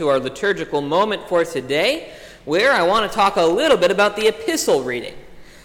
[0.00, 2.10] to our liturgical moment for today,
[2.46, 5.14] where I want to talk a little bit about the epistle reading.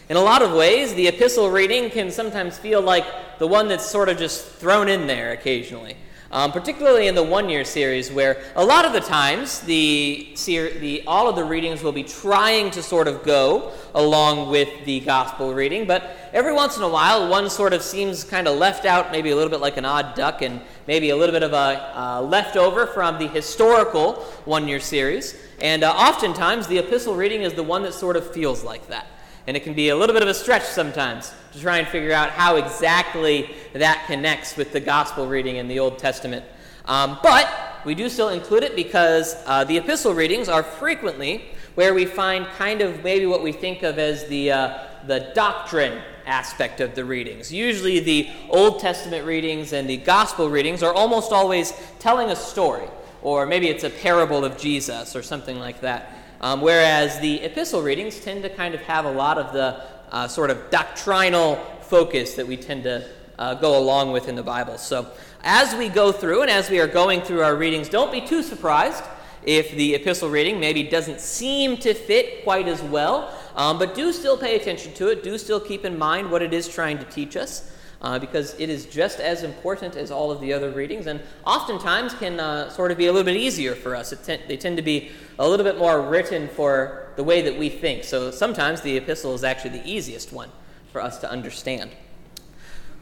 [0.10, 3.06] In a lot of ways, the epistle reading can sometimes feel like
[3.40, 5.96] the one that's sort of just thrown in there occasionally.
[6.32, 11.04] Um, particularly in the one year series, where a lot of the times the, the,
[11.06, 15.54] all of the readings will be trying to sort of go along with the gospel
[15.54, 19.12] reading, but every once in a while one sort of seems kind of left out,
[19.12, 21.98] maybe a little bit like an odd duck, and maybe a little bit of a
[21.98, 25.36] uh, leftover from the historical one year series.
[25.62, 29.08] And uh, oftentimes the epistle reading is the one that sort of feels like that.
[29.48, 32.12] And it can be a little bit of a stretch sometimes to try and figure
[32.12, 36.46] out how exactly that connects with the gospel reading in the Old Testament.
[36.86, 37.48] Um, but
[37.86, 42.48] we do still include it because uh, the epistle readings are frequently where we find
[42.58, 47.06] kind of maybe what we think of as the, uh, the doctrine aspect of the
[47.06, 47.54] readings.
[47.54, 52.88] Usually, the Old Testament readings and the gospel readings are almost always telling a story,
[53.22, 56.12] or maybe it's a parable of Jesus or something like that.
[56.42, 60.28] Um, whereas the epistle readings tend to kind of have a lot of the uh,
[60.28, 64.78] sort of doctrinal focus that we tend to uh, go along with in the Bible.
[64.78, 65.12] So,
[65.44, 68.42] as we go through and as we are going through our readings, don't be too
[68.42, 69.04] surprised
[69.44, 74.12] if the epistle reading maybe doesn't seem to fit quite as well, um, but do
[74.12, 75.24] still pay attention to it.
[75.24, 77.72] Do still keep in mind what it is trying to teach us
[78.06, 82.14] uh, because it is just as important as all of the other readings, and oftentimes
[82.14, 84.12] can uh, sort of be a little bit easier for us.
[84.12, 88.04] they tend to be a little bit more written for the way that we think.
[88.04, 90.52] So sometimes the epistle is actually the easiest one
[90.92, 91.90] for us to understand.